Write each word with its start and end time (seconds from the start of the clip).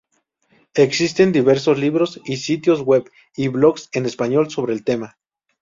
Existen 0.73 1.31
diversos 1.31 1.77
libros 1.77 2.19
y 2.25 2.37
sitios 2.37 2.81
web 2.81 3.07
y 3.35 3.49
blogs 3.49 3.87
es 3.91 4.03
español 4.05 4.49
sobre 4.49 4.73
el 4.73 4.83
tema. 4.83 5.19